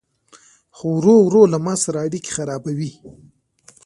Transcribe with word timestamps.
خو 0.75 0.87
ورو 0.97 1.15
ورو 1.25 1.41
له 1.53 1.57
ما 1.65 1.73
سره 1.83 1.97
اړيکي 2.05 2.31
خرابوي 2.37 2.91